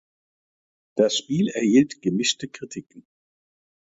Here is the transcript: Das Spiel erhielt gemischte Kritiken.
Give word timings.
Das 0.95 1.15
Spiel 1.15 1.49
erhielt 1.49 2.01
gemischte 2.01 2.47
Kritiken. 2.47 3.05